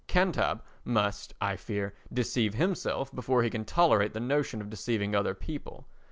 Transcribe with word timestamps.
"Cantab" 0.07 0.63
must, 0.83 1.35
I 1.39 1.55
fear, 1.55 1.93
deceive 2.11 2.55
himself 2.55 3.13
before 3.13 3.43
he 3.43 3.51
can 3.51 3.65
tolerate 3.65 4.13
the 4.13 4.19
notion 4.19 4.59
of 4.59 4.67
deceiving 4.71 5.13
other 5.13 5.35
people. 5.35 5.85